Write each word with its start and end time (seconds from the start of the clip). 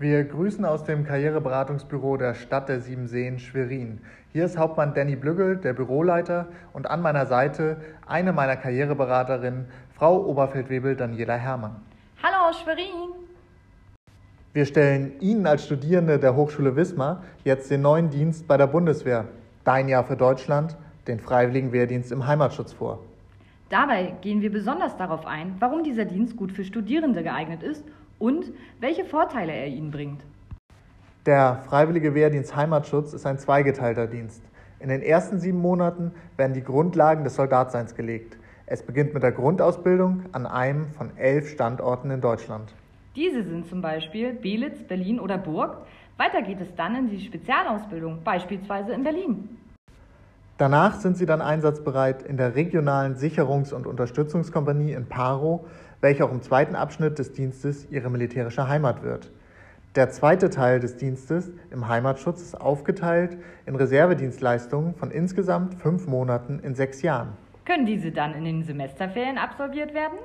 Wir 0.00 0.24
grüßen 0.24 0.64
aus 0.64 0.84
dem 0.84 1.04
Karriereberatungsbüro 1.04 2.16
der 2.16 2.32
Stadt 2.32 2.70
der 2.70 2.80
Sieben 2.80 3.06
Seen 3.06 3.38
Schwerin. 3.38 4.00
Hier 4.32 4.46
ist 4.46 4.56
Hauptmann 4.56 4.94
Danny 4.94 5.14
Blüggel, 5.14 5.58
der 5.58 5.74
Büroleiter, 5.74 6.46
und 6.72 6.88
an 6.90 7.02
meiner 7.02 7.26
Seite 7.26 7.76
eine 8.06 8.32
meiner 8.32 8.56
Karriereberaterinnen, 8.56 9.66
Frau 9.92 10.24
Oberfeldwebel 10.24 10.96
Daniela 10.96 11.34
Herrmann. 11.34 11.76
Hallo 12.22 12.48
aus 12.48 12.60
Schwerin! 12.60 13.12
Wir 14.54 14.64
stellen 14.64 15.20
Ihnen 15.20 15.46
als 15.46 15.66
Studierende 15.66 16.18
der 16.18 16.34
Hochschule 16.34 16.76
Wismar 16.76 17.22
jetzt 17.44 17.70
den 17.70 17.82
neuen 17.82 18.08
Dienst 18.08 18.48
bei 18.48 18.56
der 18.56 18.68
Bundeswehr, 18.68 19.26
Dein 19.64 19.86
Jahr 19.86 20.04
für 20.04 20.16
Deutschland, 20.16 20.78
den 21.08 21.20
Freiwilligen 21.20 21.72
Wehrdienst 21.72 22.10
im 22.10 22.26
Heimatschutz 22.26 22.72
vor. 22.72 23.00
Dabei 23.68 24.14
gehen 24.22 24.40
wir 24.40 24.50
besonders 24.50 24.96
darauf 24.96 25.26
ein, 25.26 25.56
warum 25.58 25.84
dieser 25.84 26.06
Dienst 26.06 26.38
gut 26.38 26.52
für 26.52 26.64
Studierende 26.64 27.22
geeignet 27.22 27.62
ist 27.62 27.84
und 28.20 28.52
welche 28.78 29.04
Vorteile 29.04 29.52
er 29.52 29.66
ihnen 29.66 29.90
bringt. 29.90 30.22
Der 31.26 31.62
Freiwillige 31.68 32.14
Wehrdienst 32.14 32.54
Heimatschutz 32.54 33.12
ist 33.12 33.26
ein 33.26 33.40
zweigeteilter 33.40 34.06
Dienst. 34.06 34.42
In 34.78 34.88
den 34.88 35.02
ersten 35.02 35.40
sieben 35.40 35.58
Monaten 35.58 36.12
werden 36.36 36.54
die 36.54 36.62
Grundlagen 36.62 37.24
des 37.24 37.34
Soldatseins 37.34 37.96
gelegt. 37.96 38.38
Es 38.66 38.82
beginnt 38.82 39.12
mit 39.12 39.22
der 39.22 39.32
Grundausbildung 39.32 40.22
an 40.32 40.46
einem 40.46 40.88
von 40.92 41.16
elf 41.16 41.50
Standorten 41.50 42.10
in 42.10 42.20
Deutschland. 42.20 42.72
Diese 43.16 43.42
sind 43.42 43.66
zum 43.66 43.82
Beispiel 43.82 44.32
Belitz, 44.32 44.82
Berlin 44.84 45.18
oder 45.18 45.36
Burg. 45.36 45.78
Weiter 46.16 46.42
geht 46.42 46.60
es 46.60 46.74
dann 46.76 46.94
in 46.94 47.10
die 47.10 47.20
Spezialausbildung, 47.20 48.22
beispielsweise 48.22 48.92
in 48.92 49.02
Berlin. 49.02 49.59
Danach 50.60 50.96
sind 50.96 51.16
sie 51.16 51.24
dann 51.24 51.40
einsatzbereit 51.40 52.22
in 52.22 52.36
der 52.36 52.54
regionalen 52.54 53.14
Sicherungs- 53.14 53.72
und 53.72 53.86
Unterstützungskompanie 53.86 54.92
in 54.92 55.06
Paro, 55.06 55.64
welche 56.02 56.22
auch 56.22 56.30
im 56.30 56.42
zweiten 56.42 56.74
Abschnitt 56.74 57.18
des 57.18 57.32
Dienstes 57.32 57.90
ihre 57.90 58.10
militärische 58.10 58.68
Heimat 58.68 59.02
wird. 59.02 59.30
Der 59.94 60.10
zweite 60.10 60.50
Teil 60.50 60.78
des 60.78 60.98
Dienstes 60.98 61.50
im 61.70 61.88
Heimatschutz 61.88 62.42
ist 62.42 62.60
aufgeteilt 62.60 63.38
in 63.64 63.74
Reservedienstleistungen 63.74 64.94
von 64.96 65.10
insgesamt 65.10 65.76
fünf 65.76 66.06
Monaten 66.06 66.58
in 66.58 66.74
sechs 66.74 67.00
Jahren. 67.00 67.30
Können 67.64 67.86
diese 67.86 68.12
dann 68.12 68.34
in 68.34 68.44
den 68.44 68.62
Semesterferien 68.62 69.38
absolviert 69.38 69.94
werden? 69.94 70.18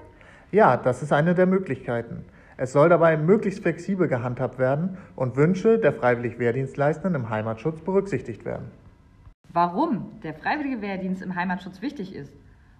Ja, 0.51 0.75
das 0.75 1.01
ist 1.01 1.13
eine 1.13 1.33
der 1.33 1.45
Möglichkeiten. 1.45 2.25
Es 2.57 2.73
soll 2.73 2.89
dabei 2.89 3.15
möglichst 3.15 3.61
flexibel 3.61 4.09
gehandhabt 4.09 4.59
werden 4.59 4.97
und 5.15 5.38
Wünsche 5.38 5.79
der 5.79 5.93
freiwillig 5.93 6.39
Wehrdienstleistenden 6.39 7.15
im 7.15 7.29
Heimatschutz 7.29 7.79
berücksichtigt 7.79 8.43
werden. 8.43 8.69
Warum 9.55 10.19
der 10.19 10.33
freiwillige 10.33 10.81
Wehrdienst 10.81 11.21
im 11.21 11.33
Heimatschutz 11.33 11.81
wichtig 11.81 12.13
ist 12.13 12.33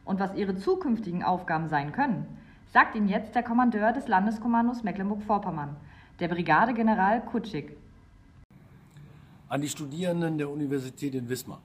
und 0.04 0.20
was 0.20 0.36
ihre 0.36 0.58
zukünftigen 0.58 1.24
Aufgaben 1.24 1.70
sein 1.70 1.94
können, 1.94 2.26
sagt 2.74 2.98
Ihnen 2.98 3.08
jetzt 3.08 3.34
der 3.34 3.44
Kommandeur 3.44 3.94
des 3.94 4.10
Landeskommandos 4.10 4.84
Mecklenburg-Vorpommern, 4.84 5.78
der 6.20 6.28
Brigadegeneral 6.28 7.24
Kutschig. 7.24 7.78
An 9.48 9.62
die 9.62 9.70
Studierenden 9.70 10.38
der 10.38 10.50
Universität 10.50 11.16
in 11.16 11.30
Wismar. 11.30 11.62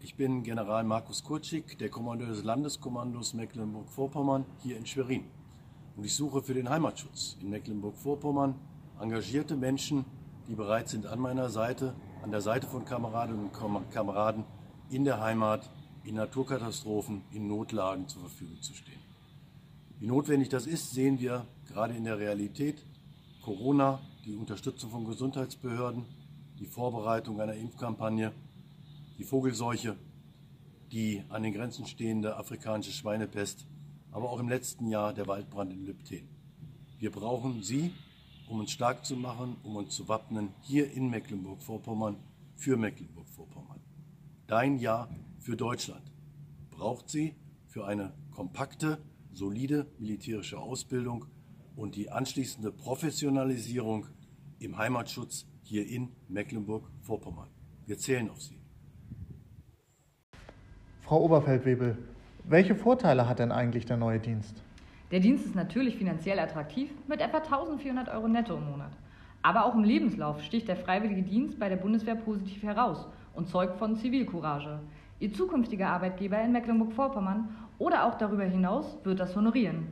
Ich 0.00 0.16
bin 0.16 0.42
General 0.42 0.82
Markus 0.82 1.22
Kutschig, 1.22 1.78
der 1.78 1.88
Kommandeur 1.88 2.26
des 2.26 2.42
Landeskommandos 2.42 3.34
Mecklenburg-Vorpommern 3.34 4.44
hier 4.64 4.76
in 4.76 4.86
Schwerin. 4.86 5.26
Und 5.96 6.04
ich 6.04 6.16
suche 6.16 6.42
für 6.42 6.54
den 6.54 6.68
Heimatschutz 6.68 7.36
in 7.40 7.50
Mecklenburg-Vorpommern 7.50 8.56
engagierte 8.98 9.54
Menschen, 9.54 10.04
die 10.48 10.56
bereit 10.56 10.88
sind, 10.88 11.06
an 11.06 11.20
meiner 11.20 11.48
Seite, 11.48 11.94
an 12.22 12.30
der 12.30 12.40
Seite 12.40 12.66
von 12.66 12.84
Kameradinnen 12.84 13.50
und 13.50 13.90
Kameraden 13.90 14.44
in 14.90 15.04
der 15.04 15.20
Heimat, 15.20 15.70
in 16.04 16.14
Naturkatastrophen, 16.14 17.22
in 17.32 17.46
Notlagen 17.46 18.08
zur 18.08 18.22
Verfügung 18.22 18.60
zu 18.62 18.74
stehen. 18.74 19.00
Wie 19.98 20.06
notwendig 20.06 20.48
das 20.48 20.66
ist, 20.66 20.92
sehen 20.92 21.20
wir 21.20 21.46
gerade 21.66 21.94
in 21.94 22.04
der 22.04 22.18
Realität. 22.18 22.84
Corona, 23.42 24.00
die 24.24 24.36
Unterstützung 24.36 24.90
von 24.90 25.04
Gesundheitsbehörden, 25.04 26.04
die 26.58 26.66
Vorbereitung 26.66 27.40
einer 27.40 27.54
Impfkampagne, 27.54 28.32
die 29.18 29.24
Vogelseuche, 29.24 29.96
die 30.92 31.22
an 31.28 31.42
den 31.42 31.52
Grenzen 31.52 31.86
stehende 31.86 32.36
afrikanische 32.36 32.92
Schweinepest 32.92 33.66
aber 34.12 34.30
auch 34.30 34.40
im 34.40 34.48
letzten 34.48 34.88
Jahr 34.88 35.12
der 35.12 35.26
Waldbrand 35.26 35.72
in 35.72 35.84
Lübten. 35.84 36.28
Wir 36.98 37.10
brauchen 37.10 37.62
Sie, 37.62 37.92
um 38.48 38.60
uns 38.60 38.70
stark 38.70 39.04
zu 39.04 39.16
machen, 39.16 39.56
um 39.62 39.76
uns 39.76 39.94
zu 39.94 40.08
wappnen, 40.08 40.50
hier 40.62 40.90
in 40.92 41.10
Mecklenburg-Vorpommern, 41.10 42.16
für 42.56 42.76
Mecklenburg-Vorpommern. 42.76 43.80
Dein 44.46 44.78
Jahr 44.78 45.08
für 45.38 45.56
Deutschland 45.56 46.12
braucht 46.70 47.08
sie 47.08 47.34
für 47.66 47.86
eine 47.86 48.12
kompakte, 48.30 48.98
solide 49.32 49.86
militärische 49.98 50.58
Ausbildung 50.58 51.26
und 51.76 51.94
die 51.94 52.10
anschließende 52.10 52.72
Professionalisierung 52.72 54.06
im 54.58 54.76
Heimatschutz 54.76 55.46
hier 55.62 55.86
in 55.86 56.08
Mecklenburg-Vorpommern. 56.28 57.48
Wir 57.86 57.98
zählen 57.98 58.28
auf 58.30 58.42
Sie. 58.42 58.58
Frau 61.02 61.22
Oberfeldwebel, 61.22 61.96
welche 62.44 62.74
Vorteile 62.74 63.28
hat 63.28 63.38
denn 63.38 63.52
eigentlich 63.52 63.86
der 63.86 63.96
neue 63.96 64.18
Dienst? 64.18 64.62
Der 65.10 65.20
Dienst 65.20 65.46
ist 65.46 65.54
natürlich 65.54 65.96
finanziell 65.96 66.38
attraktiv 66.38 66.90
mit 67.06 67.22
etwa 67.22 67.38
1400 67.38 68.10
Euro 68.10 68.28
netto 68.28 68.54
im 68.54 68.70
Monat. 68.70 68.90
Aber 69.40 69.64
auch 69.64 69.74
im 69.74 69.82
Lebenslauf 69.82 70.42
sticht 70.42 70.68
der 70.68 70.76
freiwillige 70.76 71.22
Dienst 71.22 71.58
bei 71.58 71.70
der 71.70 71.76
Bundeswehr 71.76 72.14
positiv 72.14 72.62
heraus 72.62 73.08
und 73.34 73.48
zeugt 73.48 73.78
von 73.78 73.96
Zivilcourage. 73.96 74.80
Ihr 75.18 75.32
zukünftiger 75.32 75.88
Arbeitgeber 75.88 76.38
in 76.42 76.52
Mecklenburg-Vorpommern 76.52 77.48
oder 77.78 78.04
auch 78.04 78.18
darüber 78.18 78.44
hinaus 78.44 78.98
wird 79.02 79.18
das 79.18 79.34
honorieren. 79.34 79.88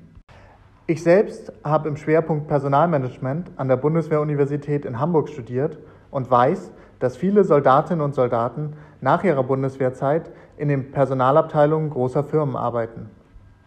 Ich 0.86 1.02
selbst 1.02 1.50
habe 1.64 1.88
im 1.88 1.96
Schwerpunkt 1.96 2.46
Personalmanagement 2.46 3.52
an 3.56 3.68
der 3.68 3.76
Bundeswehruniversität 3.76 4.84
in 4.84 5.00
Hamburg 5.00 5.30
studiert 5.30 5.78
und 6.10 6.30
weiß, 6.30 6.70
dass 6.98 7.16
viele 7.16 7.42
Soldatinnen 7.44 8.04
und 8.04 8.14
Soldaten 8.14 8.74
nach 9.00 9.24
ihrer 9.24 9.44
Bundeswehrzeit 9.44 10.30
in 10.58 10.68
den 10.68 10.90
Personalabteilungen 10.90 11.88
großer 11.88 12.22
Firmen 12.22 12.54
arbeiten. 12.54 13.08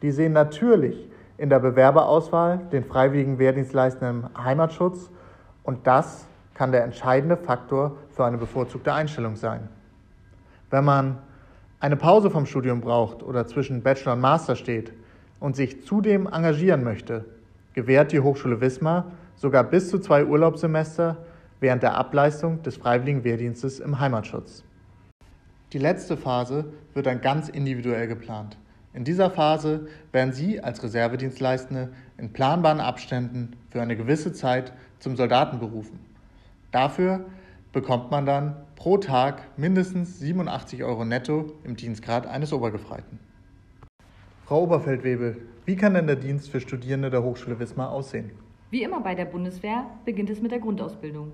Die 0.03 0.11
sehen 0.11 0.33
natürlich 0.33 1.09
in 1.39 1.49
der 1.49 1.59
Bewerberauswahl 1.59 2.59
den 2.71 2.83
freiwilligen 2.83 3.39
Wehrdienstleistenden 3.39 4.25
im 4.35 4.43
Heimatschutz 4.43 5.09
und 5.63 5.87
das 5.87 6.27
kann 6.53 6.71
der 6.73 6.83
entscheidende 6.83 7.37
Faktor 7.37 7.95
für 8.11 8.25
eine 8.25 8.37
bevorzugte 8.37 8.93
Einstellung 8.93 9.37
sein. 9.37 9.69
Wenn 10.69 10.83
man 10.83 11.17
eine 11.79 11.95
Pause 11.95 12.29
vom 12.29 12.45
Studium 12.45 12.81
braucht 12.81 13.23
oder 13.23 13.47
zwischen 13.47 13.81
Bachelor 13.81 14.13
und 14.13 14.19
Master 14.19 14.57
steht 14.57 14.91
und 15.39 15.55
sich 15.55 15.85
zudem 15.85 16.27
engagieren 16.27 16.83
möchte, 16.83 17.23
gewährt 17.73 18.11
die 18.11 18.19
Hochschule 18.19 18.59
Wismar 18.59 19.05
sogar 19.37 19.63
bis 19.63 19.89
zu 19.89 19.99
zwei 19.99 20.25
Urlaubssemester 20.25 21.17
während 21.61 21.83
der 21.83 21.95
Ableistung 21.95 22.61
des 22.63 22.75
freiwilligen 22.75 23.23
Wehrdienstes 23.23 23.79
im 23.79 23.99
Heimatschutz. 23.99 24.65
Die 25.71 25.77
letzte 25.77 26.17
Phase 26.17 26.65
wird 26.93 27.05
dann 27.05 27.21
ganz 27.21 27.47
individuell 27.47 28.07
geplant. 28.07 28.57
In 28.93 29.03
dieser 29.03 29.29
Phase 29.29 29.87
werden 30.11 30.33
Sie 30.33 30.61
als 30.61 30.81
Reservedienstleistende 30.83 31.89
in 32.17 32.33
planbaren 32.33 32.79
Abständen 32.79 33.55
für 33.69 33.81
eine 33.81 33.95
gewisse 33.95 34.33
Zeit 34.33 34.73
zum 34.99 35.15
Soldaten 35.15 35.59
berufen. 35.59 35.99
Dafür 36.71 37.25
bekommt 37.71 38.09
man 38.09 38.25
dann 38.25 38.55
pro 38.75 38.97
Tag 38.97 39.43
mindestens 39.57 40.19
87 40.19 40.83
Euro 40.83 41.05
netto 41.05 41.53
im 41.63 41.75
Dienstgrad 41.75 42.25
eines 42.25 42.51
Obergefreiten. 42.51 43.19
Frau 44.45 44.63
Oberfeldwebel, 44.63 45.37
wie 45.65 45.75
kann 45.75 45.93
denn 45.93 46.07
der 46.07 46.15
Dienst 46.15 46.49
für 46.49 46.59
Studierende 46.59 47.11
der 47.11 47.21
Hochschule 47.21 47.59
Wismar 47.59 47.91
aussehen? 47.91 48.31
Wie 48.71 48.81
immer 48.81 49.01
bei 49.01 49.13
der 49.13 49.25
Bundeswehr 49.25 49.85
beginnt 50.05 50.31
es 50.31 50.41
mit 50.41 50.51
der 50.51 50.59
Grundausbildung. 50.59 51.31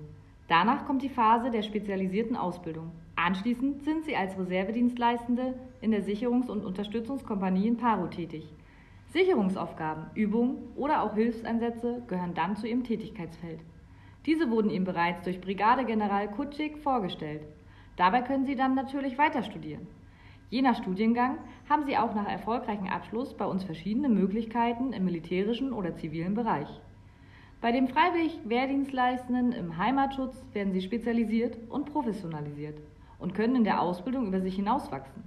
Danach 0.48 0.86
kommt 0.86 1.02
die 1.02 1.08
Phase 1.08 1.50
der 1.50 1.62
spezialisierten 1.62 2.36
Ausbildung. 2.36 2.92
Anschließend 3.16 3.82
sind 3.82 4.04
sie 4.04 4.14
als 4.14 4.38
Reservedienstleistende 4.38 5.54
in 5.80 5.90
der 5.90 6.02
Sicherungs- 6.02 6.50
und 6.50 6.64
Unterstützungskompanie 6.66 7.66
in 7.66 7.78
Paro 7.78 8.08
tätig. 8.08 8.46
Sicherungsaufgaben, 9.06 10.10
Übungen 10.14 10.58
oder 10.76 11.02
auch 11.02 11.14
Hilfseinsätze 11.14 12.02
gehören 12.08 12.34
dann 12.34 12.56
zu 12.56 12.68
ihrem 12.68 12.84
Tätigkeitsfeld. 12.84 13.60
Diese 14.26 14.50
wurden 14.50 14.70
ihm 14.70 14.84
bereits 14.84 15.22
durch 15.22 15.40
Brigadegeneral 15.40 16.30
Kutschig 16.30 16.76
vorgestellt. 16.76 17.40
Dabei 17.96 18.20
können 18.20 18.44
sie 18.44 18.54
dann 18.54 18.74
natürlich 18.74 19.16
weiter 19.16 19.42
studieren. 19.42 19.86
Je 20.50 20.60
nach 20.60 20.76
Studiengang 20.76 21.38
haben 21.70 21.86
sie 21.86 21.96
auch 21.96 22.14
nach 22.14 22.28
erfolgreichem 22.28 22.86
Abschluss 22.86 23.34
bei 23.34 23.46
uns 23.46 23.64
verschiedene 23.64 24.10
Möglichkeiten 24.10 24.92
im 24.92 25.06
militärischen 25.06 25.72
oder 25.72 25.96
zivilen 25.96 26.34
Bereich. 26.34 26.68
Bei 27.62 27.72
dem 27.72 27.88
freiwillig 27.88 28.38
Wehrdienstleistenden 28.44 29.52
im 29.52 29.78
Heimatschutz 29.78 30.44
werden 30.52 30.74
sie 30.74 30.82
spezialisiert 30.82 31.56
und 31.70 31.86
professionalisiert 31.86 32.76
und 33.18 33.34
können 33.34 33.56
in 33.56 33.64
der 33.64 33.80
Ausbildung 33.80 34.26
über 34.26 34.40
sich 34.40 34.56
hinauswachsen. 34.56 35.22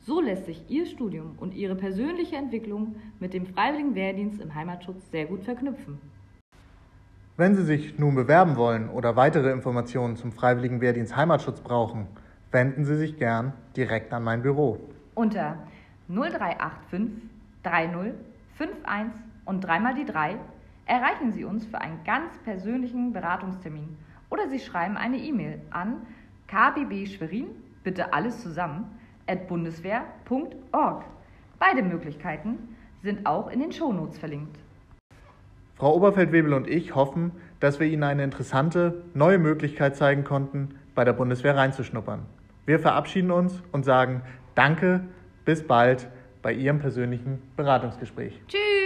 So 0.00 0.20
lässt 0.20 0.46
sich 0.46 0.64
Ihr 0.68 0.86
Studium 0.86 1.36
und 1.38 1.54
Ihre 1.54 1.76
persönliche 1.76 2.36
Entwicklung 2.36 2.96
mit 3.20 3.34
dem 3.34 3.46
freiwilligen 3.46 3.94
Wehrdienst 3.94 4.40
im 4.40 4.54
Heimatschutz 4.54 5.10
sehr 5.10 5.26
gut 5.26 5.44
verknüpfen. 5.44 6.00
Wenn 7.36 7.54
Sie 7.54 7.64
sich 7.64 7.98
nun 7.98 8.14
bewerben 8.14 8.56
wollen 8.56 8.90
oder 8.90 9.16
weitere 9.16 9.50
Informationen 9.50 10.16
zum 10.16 10.32
freiwilligen 10.32 10.80
Wehrdienst 10.80 11.16
Heimatschutz 11.16 11.60
brauchen, 11.60 12.08
wenden 12.50 12.84
Sie 12.84 12.96
sich 12.96 13.16
gern 13.16 13.52
direkt 13.76 14.12
an 14.12 14.24
mein 14.24 14.42
Büro. 14.42 14.78
Unter 15.14 15.56
0385 16.08 17.30
30 17.62 18.14
51 18.58 19.12
und 19.44 19.60
dreimal 19.60 19.94
die 19.94 20.04
3 20.04 20.36
erreichen 20.86 21.32
Sie 21.32 21.44
uns 21.44 21.64
für 21.64 21.80
einen 21.80 22.02
ganz 22.04 22.36
persönlichen 22.44 23.12
Beratungstermin 23.12 23.96
oder 24.30 24.48
Sie 24.48 24.58
schreiben 24.58 24.96
eine 24.96 25.18
E-Mail 25.18 25.60
an 25.70 26.02
kbb 26.52 27.06
Schwerin, 27.06 27.46
bitte 27.82 28.12
alles 28.12 28.42
zusammen, 28.42 28.84
at 29.26 29.48
bundeswehr.org. 29.48 31.04
Beide 31.58 31.82
Möglichkeiten 31.82 32.76
sind 33.02 33.26
auch 33.26 33.50
in 33.50 33.60
den 33.60 33.72
Shownotes 33.72 34.18
verlinkt. 34.18 34.58
Frau 35.76 35.96
Oberfeldwebel 35.96 36.52
und 36.52 36.68
ich 36.68 36.94
hoffen, 36.94 37.32
dass 37.58 37.80
wir 37.80 37.86
Ihnen 37.86 38.02
eine 38.02 38.22
interessante 38.22 39.02
neue 39.14 39.38
Möglichkeit 39.38 39.96
zeigen 39.96 40.24
konnten, 40.24 40.74
bei 40.94 41.04
der 41.04 41.14
Bundeswehr 41.14 41.56
reinzuschnuppern. 41.56 42.20
Wir 42.66 42.78
verabschieden 42.78 43.30
uns 43.30 43.62
und 43.72 43.84
sagen 43.84 44.22
Danke, 44.54 45.00
bis 45.46 45.66
bald 45.66 46.08
bei 46.42 46.52
Ihrem 46.52 46.80
persönlichen 46.80 47.40
Beratungsgespräch. 47.56 48.38
Tschüss! 48.46 48.81